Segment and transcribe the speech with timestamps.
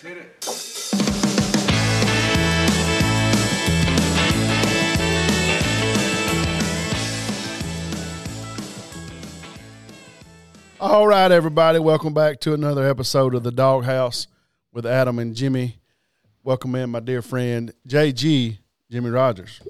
[0.00, 0.44] Let's hit it.
[10.80, 14.28] All right, everybody, welcome back to another episode of the Doghouse
[14.72, 15.80] with Adam and Jimmy.
[16.44, 18.58] Welcome in my dear friend JG
[18.90, 19.60] Jimmy Rogers.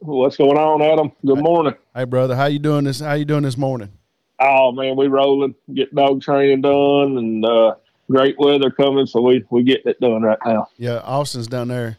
[0.00, 1.12] What's going on, Adam?
[1.24, 1.74] Good morning.
[1.94, 3.00] Hey, brother, how you doing this?
[3.00, 3.92] How you doing this morning?
[4.38, 7.74] Oh man, we rolling, get dog training done, and uh,
[8.10, 10.68] great weather coming, so we we getting it done right now.
[10.78, 11.98] Yeah, Austin's down there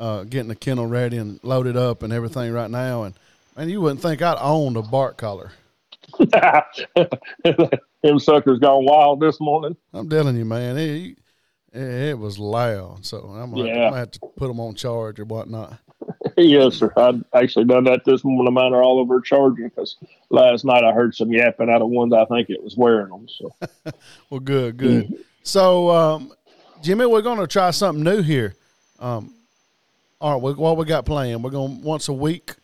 [0.00, 3.04] uh, getting the kennel ready and loaded up and everything right now.
[3.04, 3.14] And
[3.56, 5.52] man, you wouldn't think I'd owned a bark collar.
[8.02, 9.76] Them suckers gone wild this morning.
[9.92, 11.16] I'm telling you, man, it,
[11.72, 13.04] it, it was loud.
[13.04, 13.72] So I'm gonna, Yeah.
[13.72, 15.78] I'm gonna have to put them on charge or whatnot.
[16.38, 16.90] yes, sir.
[16.96, 18.54] I'd actually done that this morning.
[18.54, 19.96] Mine are all over charging because
[20.30, 22.14] last night I heard some yapping out of ones.
[22.14, 23.28] I think it was wearing them.
[23.28, 23.54] So
[24.30, 25.24] Well, good, good.
[25.42, 26.32] So, um,
[26.82, 28.54] Jimmy, we're going to try something new here.
[28.98, 29.34] Um,
[30.20, 31.42] all right, we- what we got planned?
[31.42, 32.54] We're going once a week,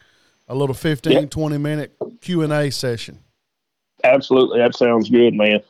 [0.48, 1.26] a little 15, Yeah.
[1.26, 3.18] 20 minute Q and A session,
[4.04, 5.60] absolutely, that sounds good, man.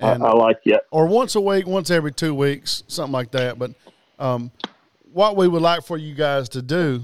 [0.00, 0.80] I, I like it.
[0.90, 3.58] or once a week, once every two weeks, something like that.
[3.58, 3.72] But
[4.18, 4.50] um,
[5.12, 7.02] what we would like for you guys to do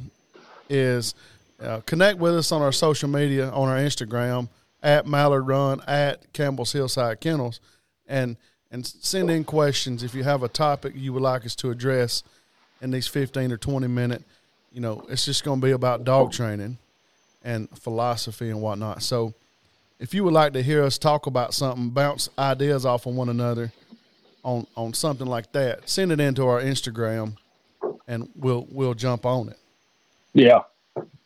[0.68, 1.14] is
[1.62, 4.48] uh, connect with us on our social media, on our Instagram
[4.82, 7.60] at Mallard Run at Campbell's Hillside Kennels,
[8.06, 8.36] and
[8.70, 12.22] and send in questions if you have a topic you would like us to address
[12.80, 14.22] in these fifteen or twenty minute.
[14.72, 16.78] You know, it's just going to be about dog training
[17.42, 19.02] and philosophy and whatnot.
[19.02, 19.34] So,
[19.98, 23.28] if you would like to hear us talk about something, bounce ideas off of one
[23.28, 23.72] another
[24.44, 27.36] on on something like that, send it into our Instagram,
[28.06, 29.58] and we'll we'll jump on it.
[30.32, 30.60] Yeah,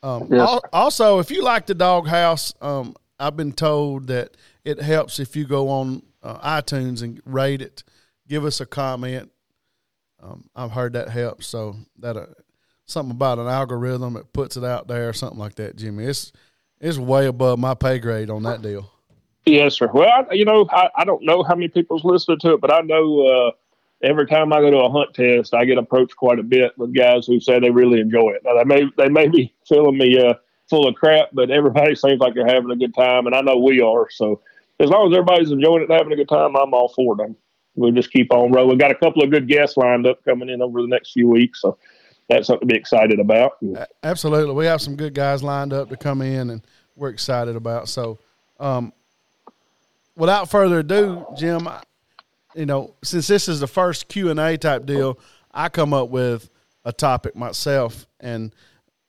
[0.03, 4.31] Um, al- Also, if you like the doghouse, um, I've been told that
[4.65, 7.85] it helps if you go on uh, iTunes and rate it,
[8.27, 9.31] give us a comment.
[10.21, 11.47] Um, I've heard that helps.
[11.47, 12.27] So that uh,
[12.87, 16.05] something about an algorithm that puts it out there, something like that, Jimmy.
[16.05, 16.33] It's
[16.81, 18.91] it's way above my pay grade on that deal.
[19.47, 19.91] Yes, sir.
[19.93, 22.73] Well, I, you know, I, I don't know how many people's listening to it, but
[22.73, 23.51] I know uh,
[24.03, 26.95] every time I go to a hunt test, I get approached quite a bit with
[26.95, 28.43] guys who say they really enjoy it.
[28.45, 30.35] Now, they may they may be feeling me uh,
[30.69, 33.59] full of crap, but everybody seems like they're having a good time, and I know
[33.59, 34.09] we are.
[34.11, 34.41] So
[34.81, 37.37] as long as everybody's enjoying it and having a good time, I'm all for them.
[37.77, 38.71] We'll just keep on rolling.
[38.71, 41.29] we Got a couple of good guests lined up coming in over the next few
[41.29, 41.77] weeks, so
[42.29, 43.53] that's something to be excited about.
[44.03, 46.63] Absolutely, we have some good guys lined up to come in, and
[46.97, 47.89] we're excited about.
[47.89, 48.19] So,
[48.61, 48.93] um,
[50.17, 51.69] without further ado, Jim,
[52.55, 55.19] you know, since this is the first Q and A type deal,
[55.53, 56.49] I come up with
[56.85, 58.55] a topic myself, and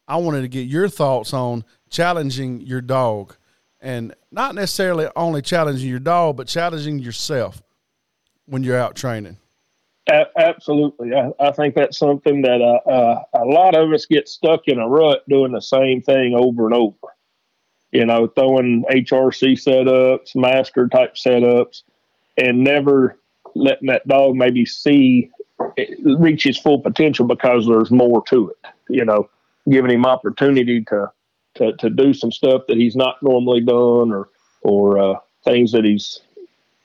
[0.07, 3.35] I wanted to get your thoughts on challenging your dog,
[3.85, 7.61] and not necessarily only challenging your dog, but challenging yourself
[8.47, 9.37] when you're out training.
[10.07, 11.13] Absolutely.
[11.13, 14.79] I, I think that's something that uh, uh, a lot of us get stuck in
[14.79, 16.95] a rut doing the same thing over and over.
[17.91, 21.83] You know, throwing HRC setups, master type setups,
[22.37, 23.17] and never
[23.53, 25.29] letting that dog maybe see
[25.77, 28.69] it reach his full potential because there's more to it.
[28.89, 29.29] You know,
[29.69, 31.11] giving him opportunity to
[31.55, 34.29] to, to do some stuff that he's not normally done or
[34.61, 36.21] or uh, things that he's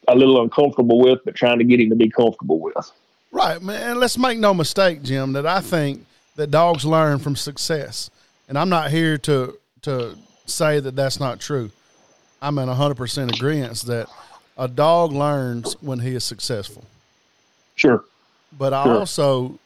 [0.09, 2.91] a little uncomfortable with, but trying to get him to be comfortable with.
[3.33, 3.99] Right, man.
[3.99, 6.05] Let's make no mistake, Jim, that I think
[6.37, 8.11] that dogs learn from success,
[8.49, 10.17] and I'm not here to to
[10.47, 11.71] say that that's not true.
[12.43, 14.09] I'm in 100 percent agreement that
[14.59, 16.85] a dog learns when he is successful,
[17.77, 18.05] Sure.
[18.59, 18.99] but I Sure.
[18.99, 19.59] also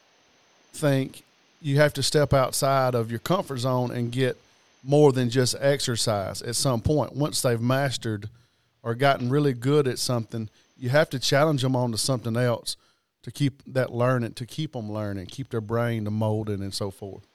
[0.73, 1.23] think
[1.61, 4.37] you have to step outside of your comfort zone and get
[4.85, 7.15] more than just exercise at some point.
[7.15, 8.29] Once they've mastered
[8.83, 12.77] or gotten really good at something, you have to challenge them on to something else
[13.23, 16.91] to keep that learning, to keep them learning, keep their brain to molding and so
[16.91, 17.25] forth.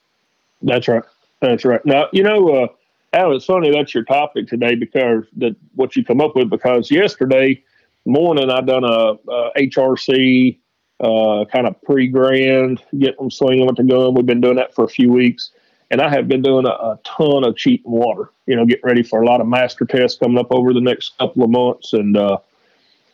[0.61, 1.03] That's right.
[1.41, 1.85] That's right.
[1.85, 2.67] Now, you know, uh,
[3.13, 6.49] Al, it's funny that's your topic today because that what you come up with.
[6.49, 7.61] Because yesterday
[8.05, 10.57] morning I done a, a HRC
[11.01, 14.13] uh, kind of pre-grand, get them swinging with the gun.
[14.13, 15.51] We've been doing that for a few weeks,
[15.91, 18.31] and I have been doing a, a ton of cheating water.
[18.47, 21.17] You know, getting ready for a lot of master tests coming up over the next
[21.19, 21.93] couple of months.
[21.93, 22.37] And uh,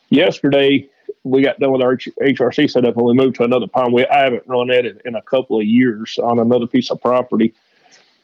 [0.09, 0.87] yesterday
[1.23, 3.93] we got done with our HRC setup and we moved to another pond.
[3.93, 7.01] We I haven't run that in, in a couple of years on another piece of
[7.01, 7.55] property.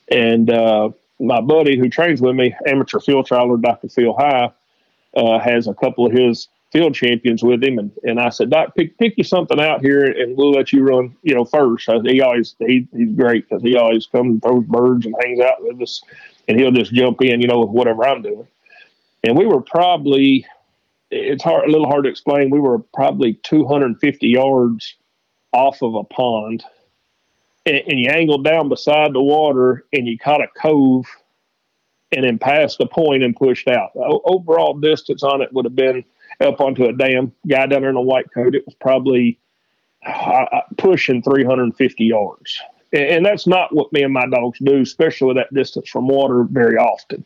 [0.09, 3.89] And uh, my buddy who trains with me, amateur field trialer Dr.
[3.89, 4.51] Phil High,
[5.15, 8.75] uh, has a couple of his field champions with him, and, and I said, Doc,
[8.75, 11.87] pick pick you something out here, and we'll let you run, you know, first.
[11.87, 15.39] I, he always he, he's great because he always comes and throws birds and hangs
[15.39, 16.01] out with us,
[16.47, 18.47] and he'll just jump in, you know, with whatever I'm doing.
[19.23, 20.45] And we were probably
[21.11, 22.49] it's hard a little hard to explain.
[22.49, 24.95] We were probably 250 yards
[25.53, 26.63] off of a pond,
[27.67, 31.05] and, and you angled down beside the water, and you caught a cove,
[32.11, 33.93] and then passed the point and pushed out.
[33.93, 36.03] The overall distance on it would have been
[36.39, 37.31] up onto a dam.
[37.47, 39.39] Guy down there in a white coat, it was probably
[40.05, 42.61] uh, pushing 350 yards.
[42.91, 46.07] And, and that's not what me and my dogs do, especially with that distance from
[46.07, 47.25] water very often.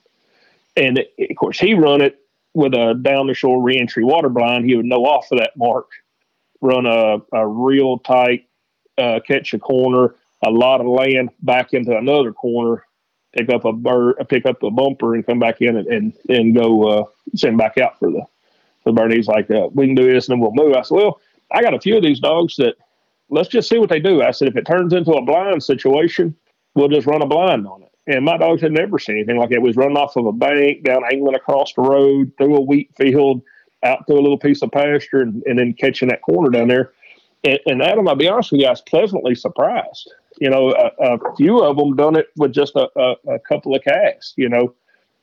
[0.75, 2.19] And of course, he run it
[2.53, 4.65] with a down the shore reentry water blind.
[4.65, 5.89] He would know off of that mark,
[6.61, 8.47] run a, a real tight,
[8.97, 10.15] uh, catch a corner,
[10.45, 12.85] a lot of land back into another corner,
[13.35, 16.55] pick up a bird, pick up a bumper, and come back in and and, and
[16.55, 17.03] go uh,
[17.35, 18.25] send back out for the
[18.93, 19.13] bird.
[19.13, 20.75] He's like, uh, we can do this and then we'll move.
[20.75, 21.19] I said, well,
[21.51, 22.75] I got a few of these dogs that
[23.29, 24.21] let's just see what they do.
[24.21, 26.35] I said, if it turns into a blind situation,
[26.75, 27.91] we'll just run a blind on it.
[28.07, 29.55] And my dogs had never seen anything like it.
[29.55, 32.89] it was running off of a bank, down angling across the road, through a wheat
[32.95, 33.41] field,
[33.83, 36.93] out to a little piece of pasture, and, and then catching that corner down there.
[37.43, 40.09] And, and, Adam, I'll be honest with you, I was pleasantly surprised.
[40.39, 43.75] You know, a, a few of them done it with just a, a, a couple
[43.75, 44.33] of casts.
[44.37, 44.73] You know,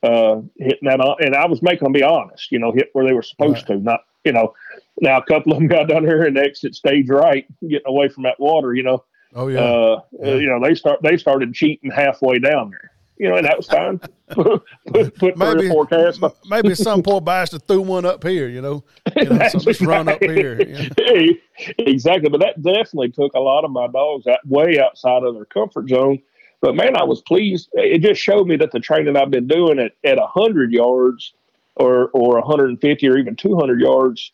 [0.05, 2.53] uh, hitting that on, and I was making them be honest.
[2.53, 3.79] You know, hit where they were supposed right.
[3.79, 4.55] to, not you know.
[5.01, 8.23] Now a couple of them got down here and exit stage right, getting away from
[8.25, 8.75] that water.
[8.75, 9.05] You know,
[9.35, 9.61] Oh yeah.
[9.61, 10.35] Uh, yeah.
[10.35, 12.91] You know, they start they started cheating halfway down there.
[13.17, 13.99] You know, and that was fine.
[14.31, 16.21] put, put maybe, four casts.
[16.47, 18.49] maybe some poor bastard threw one up here.
[18.49, 18.85] You know,
[19.17, 19.81] you know just right.
[19.83, 20.61] run up here.
[20.61, 21.35] You know?
[21.79, 25.45] exactly, but that definitely took a lot of my dogs that way outside of their
[25.45, 26.23] comfort zone.
[26.65, 27.69] But man, I was pleased.
[27.75, 31.35] It just showed me that the training I've been doing at at hundred yards,
[31.77, 34.33] or or 150 or even 200 yards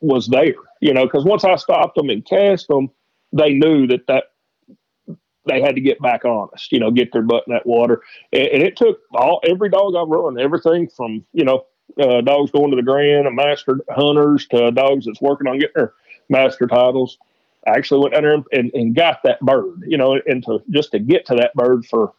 [0.00, 0.54] was there.
[0.80, 2.88] You know, because once I stopped them and cast them,
[3.34, 4.24] they knew that that
[5.44, 8.00] they had to get back honest, you know, get their butt in that water.
[8.32, 11.66] And, and it took all every dog I've run, everything from you know
[12.00, 15.74] uh, dogs going to the grand, and master hunters to dogs that's working on getting
[15.76, 15.92] their
[16.30, 17.18] master titles.
[17.68, 20.92] I actually went down there and, and got that bird, you know, and to just
[20.92, 22.12] to get to that bird for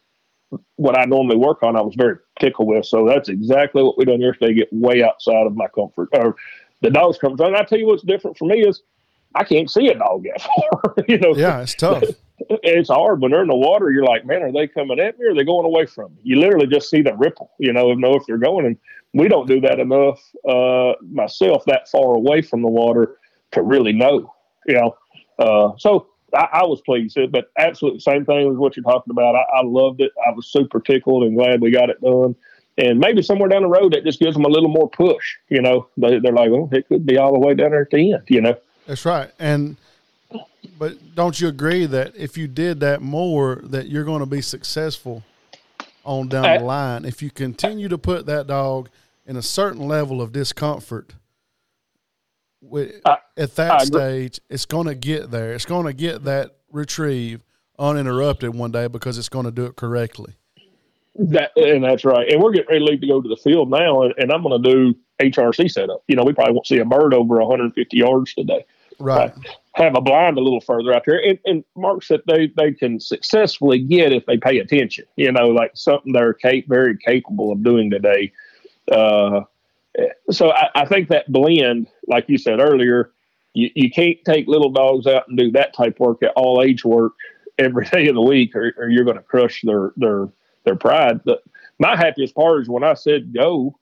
[0.76, 2.86] what I normally work on, I was very tickled with.
[2.86, 4.54] So that's exactly what we done yesterday.
[4.54, 6.36] Get way outside of my comfort or
[6.80, 7.48] the dog's comfort zone.
[7.48, 8.82] And I tell you what's different for me is
[9.34, 10.42] I can't see a dog that
[10.82, 10.94] far.
[11.08, 12.02] you know, yeah, it's tough.
[12.48, 13.90] it's hard when they're in the water.
[13.90, 16.20] You're like, man, are they coming at me or are they going away from me?
[16.24, 18.66] You literally just see the ripple, you know, know if they're going.
[18.66, 18.76] And
[19.12, 23.16] we don't do that enough uh, myself that far away from the water
[23.52, 24.32] to really know,
[24.66, 24.96] you know.
[25.40, 29.34] Uh, so I, I, was pleased, but absolutely same thing as what you're talking about.
[29.34, 30.12] I, I loved it.
[30.24, 32.36] I was super tickled and glad we got it done
[32.80, 35.36] and maybe somewhere down the road that just gives them a little more push.
[35.48, 37.90] You know, they, are like, well, it could be all the way down there at
[37.90, 38.22] the end.
[38.28, 38.56] You know,
[38.86, 39.30] that's right.
[39.38, 39.76] And
[40.78, 44.40] but don't you agree that if you did that more, that you're going to be
[44.40, 45.22] successful
[46.04, 47.04] on down the line?
[47.04, 48.88] If you continue to put that dog
[49.26, 51.14] in a certain level of discomfort
[53.36, 55.54] at that stage, it's going to get there.
[55.54, 57.42] It's going to get that retrieve
[57.78, 60.34] uninterrupted one day because it's going to do it correctly.
[61.16, 62.30] That and that's right.
[62.30, 64.70] And we're getting ready to go to the field now, and, and I'm going to
[64.70, 66.02] do HRC setup.
[66.06, 68.64] You know, we probably won't see a bird over 150 yards today.
[68.98, 69.32] Right.
[69.74, 71.18] Have a blind a little further out there.
[71.18, 75.48] And, and Mark said they, they can successfully get if they pay attention, you know,
[75.48, 78.32] like something they're cap- very capable of doing today.
[78.90, 79.42] Uh,
[80.30, 83.12] so I, I, think that blend, like you said earlier,
[83.54, 86.84] you, you can't take little dogs out and do that type work at all age
[86.84, 87.12] work
[87.58, 90.28] every day of the week, or, or you're going to crush their their
[90.64, 91.20] their pride.
[91.24, 91.42] But
[91.78, 93.76] my happiest part is when I said go.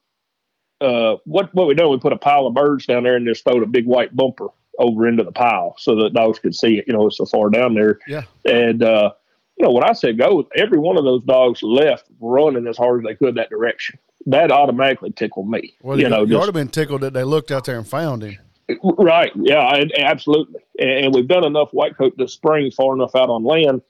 [0.80, 1.90] Uh, what what we done?
[1.90, 4.46] We put a pile of birds down there and just throwed a big white bumper
[4.78, 6.84] over into the pile so that dogs could see it.
[6.86, 7.98] You know, it's so far down there.
[8.06, 8.22] Yeah.
[8.44, 9.10] And uh,
[9.56, 13.00] you know, when I said go, every one of those dogs left running as hard
[13.00, 13.98] as they could that direction.
[14.28, 15.74] That automatically tickled me.
[15.82, 17.88] Well, you, know, you ought to have been tickled that they looked out there and
[17.88, 18.36] found him.
[18.82, 19.32] Right.
[19.34, 19.84] Yeah.
[19.96, 20.60] absolutely.
[20.78, 23.80] And we've done enough white coat this spring far enough out on land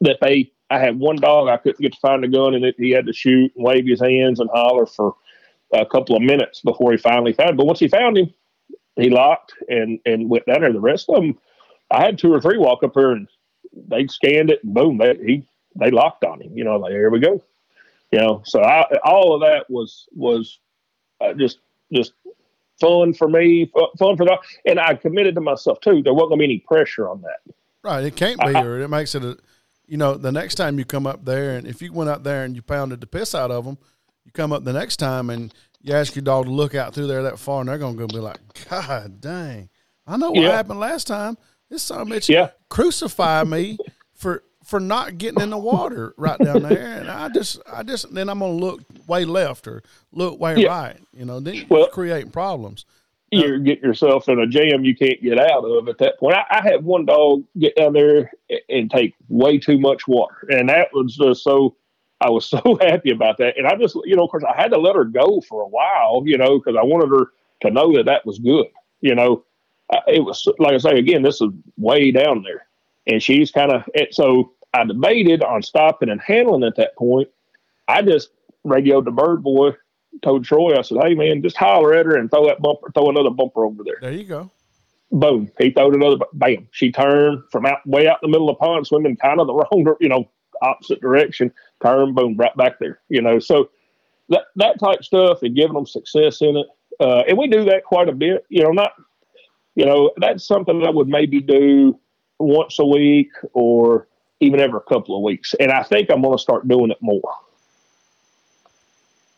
[0.00, 0.50] that they.
[0.68, 3.06] I had one dog I couldn't get to find a gun, and it, he had
[3.06, 5.14] to shoot and wave his hands and holler for
[5.72, 7.50] a couple of minutes before he finally found.
[7.50, 7.56] Him.
[7.58, 8.32] But once he found him,
[8.96, 10.72] he locked and and went down there.
[10.72, 11.38] The rest of them,
[11.90, 13.28] I had two or three walk up here and
[13.86, 16.56] they scanned it and boom, they he they locked on him.
[16.56, 17.42] You know, like here we go.
[18.12, 20.60] You know, so I, all of that was was
[21.20, 21.58] uh, just
[21.92, 22.12] just
[22.80, 26.02] fun for me, fun for that, and I committed to myself too.
[26.02, 27.54] There wasn't gonna be any pressure on that.
[27.82, 29.38] Right, it can't be, I, or it makes it a.
[29.86, 32.44] You know, the next time you come up there, and if you went up there
[32.44, 33.76] and you pounded the piss out of them,
[34.24, 37.08] you come up the next time and you ask your dog to look out through
[37.08, 38.38] there that far, and they're going to go be like,
[38.68, 39.68] God dang.
[40.06, 40.52] I know what yeah.
[40.52, 41.36] happened last time.
[41.68, 42.50] This son of a bitch yeah.
[42.68, 43.78] crucify me
[44.14, 48.12] for for not getting in the water right down there, and I just I just
[48.14, 50.68] then I'm gonna look way left or look way yeah.
[50.68, 52.84] right, you know, then well, creating problems.
[53.30, 56.36] you're uh, getting yourself in a jam you can't get out of at that point.
[56.36, 58.30] I, I had one dog get down there
[58.68, 61.76] and take way too much water, and that was just so.
[62.20, 64.70] I was so happy about that, and I just, you know, of course, I had
[64.72, 67.96] to let her go for a while, you know, because I wanted her to know
[67.96, 68.66] that that was good.
[69.00, 69.44] You know,
[69.92, 72.66] uh, it was like I say again, this is way down there,
[73.06, 74.52] and she's kind of so.
[74.74, 77.28] I debated on stopping and handling at that point.
[77.88, 78.30] I just
[78.64, 79.72] radioed the bird boy
[80.20, 83.08] told Troy, I said, "Hey man, just holler at her and throw that bumper, throw
[83.08, 84.50] another bumper over there." There you go.
[85.10, 85.50] Boom!
[85.58, 86.16] He throwed another.
[86.34, 86.68] Bam!
[86.72, 89.46] She turned from out way out in the middle of the pond, swimming kind of
[89.46, 90.28] the wrong, you know,
[90.60, 91.52] opposite direction.
[91.82, 93.00] Turn, boom, right back there.
[93.08, 93.70] You know, so
[94.28, 96.66] that that type stuff and giving them success in it,
[97.00, 98.44] uh, and we do that quite a bit.
[98.48, 98.92] You know, not,
[99.74, 101.98] you know, that's something I would maybe do
[102.42, 104.08] once a week or
[104.40, 107.34] even every couple of weeks, and I think I'm going to start doing it more.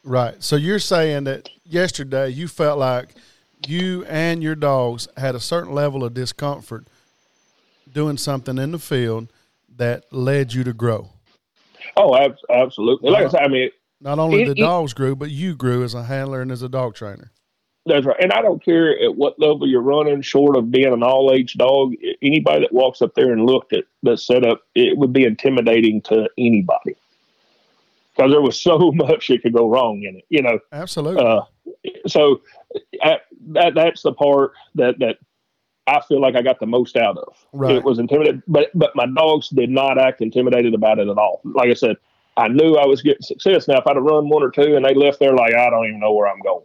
[0.02, 0.42] Right.
[0.42, 3.14] So you're saying that yesterday you felt like
[3.66, 6.86] you and your dogs had a certain level of discomfort
[7.92, 9.28] doing something in the field
[9.76, 11.10] that led you to grow.
[11.96, 12.16] Oh,
[12.50, 13.10] absolutely.
[13.10, 13.70] Like I said, I mean,
[14.00, 16.62] not only it, the dogs it, grew, but you grew as a handler and as
[16.62, 17.30] a dog trainer.
[17.86, 18.16] That's right.
[18.18, 21.54] And I don't care at what level you're running, short of being an all age
[21.54, 21.94] dog.
[22.22, 26.28] Anybody that walks up there and looked at the setup, it would be intimidating to
[26.38, 26.96] anybody
[28.16, 30.24] because there was so much that could go wrong in it.
[30.28, 31.24] You know, absolutely.
[31.24, 31.42] Uh,
[32.06, 32.40] so
[33.02, 35.18] I, that that's the part that that
[35.86, 37.36] I feel like I got the most out of.
[37.52, 37.76] Right.
[37.76, 41.42] It was intimidated, but but my dogs did not act intimidated about it at all.
[41.44, 41.96] Like I said,
[42.36, 43.68] I knew I was getting success.
[43.68, 45.86] Now, if I'd have run one or two and they left there like I don't
[45.86, 46.64] even know where I'm going,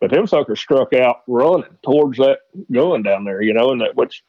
[0.00, 2.40] but them suckers struck out running towards that
[2.70, 3.42] gun down there.
[3.42, 4.22] You know, and that which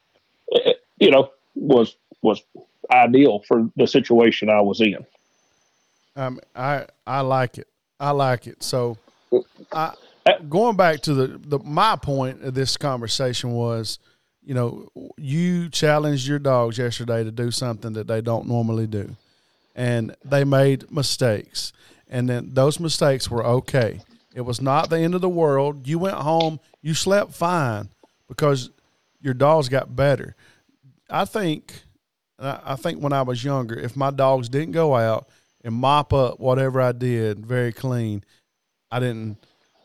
[0.54, 2.42] eh, you know was was
[2.90, 5.04] ideal for the situation I was in.
[6.16, 7.68] Um, I I like it.
[7.98, 8.62] I like it.
[8.62, 8.98] So,
[9.72, 9.94] I
[10.48, 13.98] going back to the, the my point of this conversation was,
[14.44, 19.16] you know, you challenged your dogs yesterday to do something that they don't normally do,
[19.74, 21.72] and they made mistakes,
[22.08, 24.00] and then those mistakes were okay.
[24.34, 25.86] It was not the end of the world.
[25.86, 27.88] You went home, you slept fine
[28.28, 28.70] because
[29.20, 30.36] your dogs got better.
[31.08, 31.82] I think,
[32.38, 35.28] I think when I was younger, if my dogs didn't go out
[35.62, 38.24] and mop up whatever I did very clean.
[38.90, 39.36] I didn't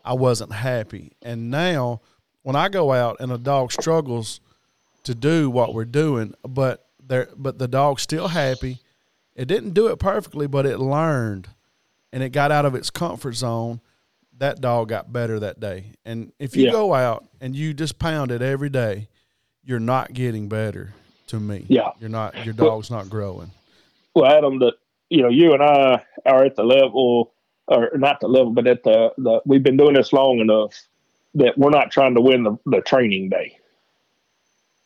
[0.03, 1.13] I wasn't happy.
[1.21, 2.01] And now
[2.43, 4.39] when I go out and a dog struggles
[5.03, 8.79] to do what we're doing, but there but the dog's still happy.
[9.35, 11.49] It didn't do it perfectly, but it learned
[12.13, 13.81] and it got out of its comfort zone.
[14.38, 15.92] That dog got better that day.
[16.04, 16.72] And if you yeah.
[16.72, 19.08] go out and you just pound it every day,
[19.63, 20.94] you're not getting better
[21.27, 21.65] to me.
[21.70, 21.92] Yeah.
[22.00, 23.51] You're not your dog's not growing.
[24.13, 24.74] Well, Adam, the
[25.10, 27.34] you know, you and I are at the level,
[27.68, 30.74] or not the level, but at the, the we've been doing this long enough
[31.36, 33.58] that we're not trying to win the, the training day.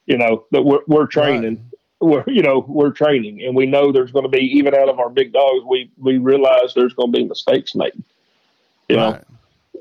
[0.06, 1.56] You know, that we're, we're training.
[1.56, 1.65] Right.
[2.01, 5.00] We're, you know, we're training and we know there's going to be, even out of
[5.00, 7.91] our big dogs, we, we realize there's going to be mistakes made,
[8.88, 9.15] you right.
[9.15, 9.24] know,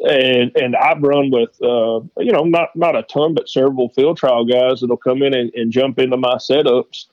[0.01, 4.17] and, and I've run with, uh, you know, not, not a ton, but several field
[4.17, 7.07] trial guys that'll come in and, and jump into my setups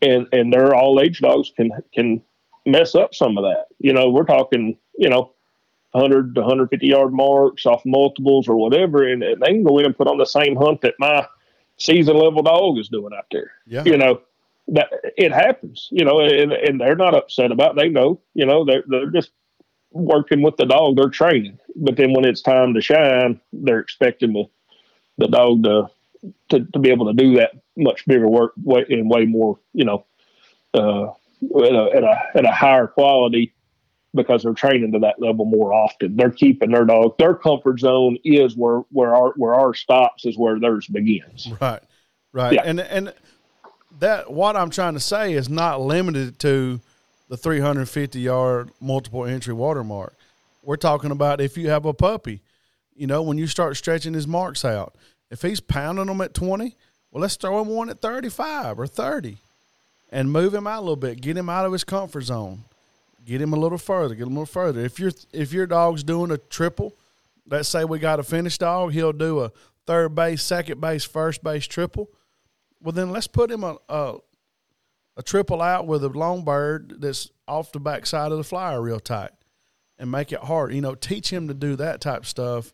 [0.00, 2.20] and, and they're all age dogs can, can
[2.66, 3.66] mess up some of that.
[3.78, 5.32] You know, we're talking, you know,
[5.92, 9.86] 100 to 150 yard marks off multiples or whatever, and, and, they can go in
[9.86, 11.26] and put on the same hunt that my
[11.76, 13.52] season level dog is doing out there.
[13.66, 13.84] Yeah.
[13.84, 14.22] You know,
[14.68, 17.76] that it happens, you know, and, and they're not upset about it.
[17.76, 19.32] They know, you know, they're, they're just
[19.92, 21.58] working with the dog, they're training.
[21.76, 24.44] But then when it's time to shine, they're expecting the,
[25.18, 25.90] the dog to,
[26.50, 29.84] to, to be able to do that much bigger work way, and way more, you
[29.84, 30.04] know,
[30.74, 33.52] uh, at a, at a, at a higher quality
[34.14, 36.16] because they're training to that level more often.
[36.16, 37.16] They're keeping their dog.
[37.18, 41.48] Their comfort zone is where where our where our stops is where theirs begins.
[41.60, 41.82] Right,
[42.32, 42.52] right.
[42.52, 42.62] Yeah.
[42.64, 43.14] And and
[44.00, 46.80] that what I'm trying to say is not limited to
[47.32, 50.12] the 350 yard multiple entry watermark.
[50.62, 52.42] We're talking about if you have a puppy,
[52.94, 54.94] you know, when you start stretching his marks out.
[55.30, 56.76] If he's pounding them at 20,
[57.10, 59.38] well, let's throw him one at 35 or 30
[60.10, 61.22] and move him out a little bit.
[61.22, 62.64] Get him out of his comfort zone.
[63.24, 64.14] Get him a little further.
[64.14, 64.84] Get him a little further.
[64.84, 66.92] If your if your dog's doing a triple,
[67.48, 69.52] let's say we got a finished dog, he'll do a
[69.86, 72.10] third base, second base, first base triple.
[72.82, 74.16] Well, then let's put him a a,
[75.16, 78.80] a triple out with a long bird that's off the back side of the flyer
[78.80, 79.32] real tight,
[79.98, 80.74] and make it hard.
[80.74, 82.72] You know, teach him to do that type stuff,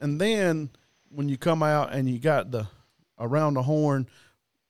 [0.00, 0.70] and then
[1.10, 2.68] when you come out and you got the
[3.18, 4.06] around the horn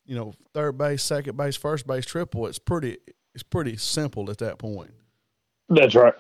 [0.09, 2.97] you know, third base, second base, first base, triple, it's pretty
[3.35, 4.91] it's pretty simple at that point.
[5.69, 6.15] That's right.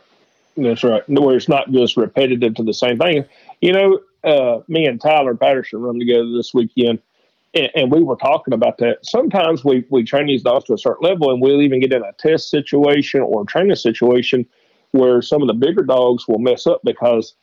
[0.57, 1.02] That's right.
[1.09, 3.25] Where it's not just repetitive to the same thing.
[3.62, 7.00] You know, uh, me and Tyler Patterson run together this weekend,
[7.55, 9.05] and, and, we were talking about that.
[9.05, 12.02] Sometimes we we train these dogs to a certain level, and we'll even get in
[12.02, 14.47] a test situation or a training situation
[14.93, 17.35] where some of the bigger dogs will mess up because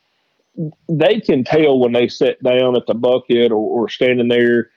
[0.88, 4.70] they can tell when they sit down at the bucket or, or standing there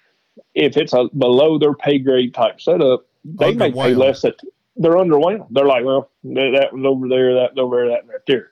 [0.56, 4.24] if it's a below their pay grade type setup, they may pay less.
[4.24, 4.40] At,
[4.76, 5.48] they're underwhelmed.
[5.52, 8.52] They're like, well, that was over there, that over there, that right there,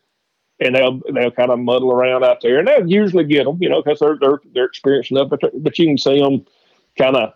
[0.59, 3.69] and they'll they'll kind of muddle around out there, and they'll usually get them, you
[3.69, 5.29] know, because they're they're they're experienced enough.
[5.29, 6.45] But but you can see them
[6.97, 7.33] kind of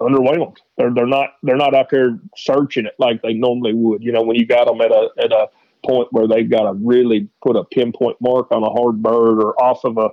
[0.00, 0.56] underwhelmed.
[0.76, 4.02] They're they're not they're not out there searching it like they normally would.
[4.02, 5.48] You know, when you got them at a at a
[5.86, 9.60] point where they've got to really put a pinpoint mark on a hard bird or
[9.62, 10.10] off of a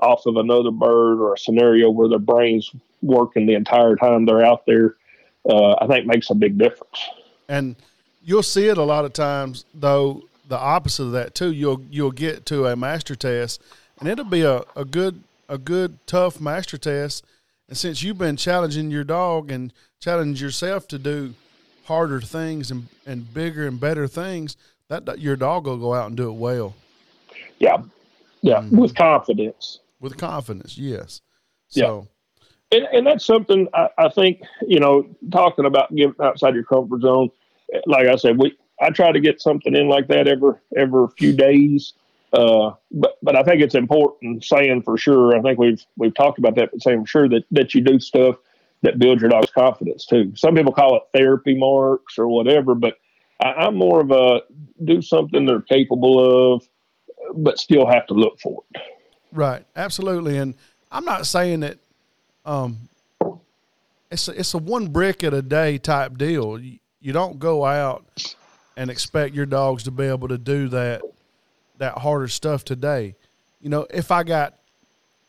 [0.00, 2.70] off of another bird or a scenario where their brains
[3.02, 4.96] working the entire time they're out there,
[5.48, 7.08] uh, I think makes a big difference.
[7.48, 7.76] And
[8.22, 10.24] you'll see it a lot of times, though.
[10.48, 11.52] The opposite of that too.
[11.52, 13.60] You'll you'll get to a master test,
[14.00, 17.24] and it'll be a, a good a good tough master test.
[17.68, 21.34] And since you've been challenging your dog and challenging yourself to do
[21.84, 24.56] harder things and, and bigger and better things,
[24.88, 26.74] that your dog will go out and do it well.
[27.58, 27.82] Yeah,
[28.40, 28.78] yeah, mm-hmm.
[28.78, 29.80] with confidence.
[30.00, 31.20] With confidence, yes.
[31.68, 32.08] So,
[32.70, 32.78] yeah.
[32.78, 37.02] and and that's something I, I think you know talking about getting outside your comfort
[37.02, 37.30] zone.
[37.86, 41.34] Like I said, we I try to get something in like that every every few
[41.34, 41.92] days.
[42.32, 45.36] Uh, but but I think it's important saying for sure.
[45.36, 47.98] I think we've we've talked about that, but saying for sure that that you do
[47.98, 48.36] stuff
[48.82, 50.32] that builds your dog's confidence too.
[50.36, 52.94] Some people call it therapy marks or whatever, but
[53.40, 54.42] I, am more of a
[54.84, 56.68] do something they're capable of,
[57.34, 58.82] but still have to look for it.
[59.32, 60.38] Right, absolutely.
[60.38, 60.54] And
[60.90, 61.78] I'm not saying that
[62.44, 62.88] um,
[64.10, 66.58] it's a, it's a one brick at a day type deal.
[66.58, 68.34] You, you don't go out
[68.76, 71.02] and expect your dogs to be able to do that
[71.78, 73.14] that harder stuff today.
[73.60, 74.54] You know, if I got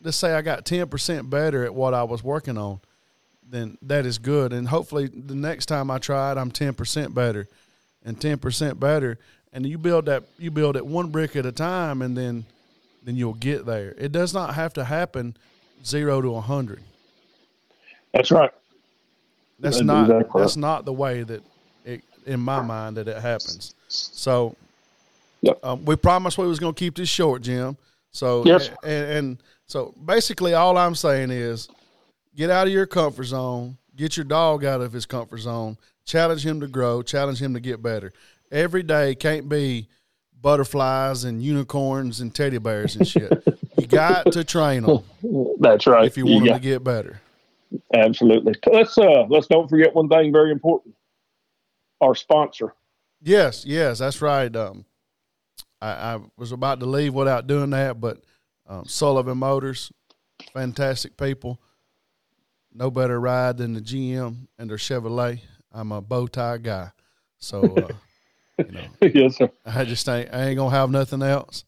[0.01, 2.79] let's say I got 10% better at what I was working on,
[3.47, 4.53] then that is good.
[4.53, 7.47] And hopefully the next time I try it, I'm 10% better
[8.05, 9.17] and 10% better.
[9.51, 12.45] And you build that, you build it one brick at a time and then,
[13.03, 13.93] then you'll get there.
[13.97, 15.35] It does not have to happen
[15.83, 16.81] zero to a hundred.
[18.13, 18.51] That's right.
[19.59, 21.43] That's, that's not, exactly that's not the way that
[21.83, 23.73] it, in my mind that it happens.
[23.87, 24.55] So
[25.41, 25.59] yep.
[25.63, 27.77] um, we promised we was going to keep this short, Jim.
[28.11, 28.69] So, yes.
[28.83, 31.69] and, and so basically all I'm saying is
[32.35, 36.45] get out of your comfort zone, get your dog out of his comfort zone, challenge
[36.45, 38.11] him to grow, challenge him to get better.
[38.51, 39.87] Every day can't be
[40.41, 43.43] butterflies and unicorns and teddy bears and shit.
[43.77, 45.03] you got to train them.
[45.59, 46.05] That's right.
[46.05, 47.21] If you want you them to get better.
[47.93, 48.55] Absolutely.
[48.65, 50.95] Let's uh let's don't forget one thing very important.
[52.01, 52.73] Our sponsor.
[53.21, 54.53] Yes, yes, that's right.
[54.55, 54.85] Um,
[55.81, 58.21] I, I was about to leave without doing that, but
[58.67, 59.91] um, Sullivan Motors,
[60.53, 61.59] fantastic people.
[62.73, 65.39] No better ride than the GM and their Chevrolet.
[65.71, 66.91] I'm a bow tie guy,
[67.37, 67.93] so uh,
[68.63, 68.81] you know.
[69.01, 69.49] yes, sir.
[69.65, 71.65] I just ain't I ain't gonna have nothing else.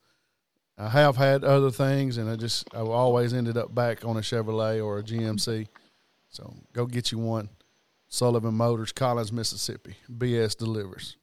[0.77, 4.21] I have had other things, and I just I always ended up back on a
[4.21, 5.67] Chevrolet or a GMC.
[6.29, 7.49] So go get you one.
[8.07, 9.95] Sullivan Motors, Collins, Mississippi.
[10.11, 11.17] BS delivers.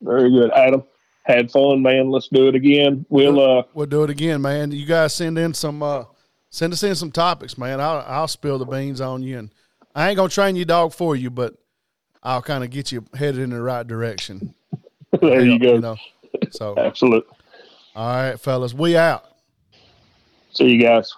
[0.00, 0.84] Very good, Adam.
[1.24, 2.10] Had fun, man.
[2.10, 3.06] Let's do it again.
[3.08, 4.72] We'll uh we'll do it again, man.
[4.72, 6.04] You guys send in some uh
[6.50, 7.80] send us in some topics, man.
[7.80, 9.50] I'll I'll spill the beans on you, and
[9.94, 11.54] I ain't gonna train you dog for you, but
[12.22, 14.54] I'll kind of get you headed in the right direction.
[15.20, 15.74] there you go.
[15.74, 15.96] You know?
[16.50, 17.36] So absolutely.
[17.94, 19.24] All right, fellas, we out.
[20.52, 21.14] See you guys.